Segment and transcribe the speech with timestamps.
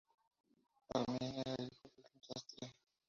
[0.95, 2.75] Armin era hijo de un sastre.